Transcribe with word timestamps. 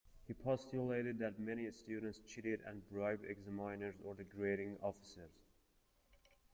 He 0.27 0.33
postulated 0.33 1.19
that 1.19 1.37
many 1.37 1.69
students 1.69 2.21
cheated 2.25 2.61
and 2.65 2.81
bribed 2.89 3.23
examiners 3.23 3.93
or 4.03 4.15
the 4.15 4.23
grading 4.23 4.79
officers. 4.81 5.43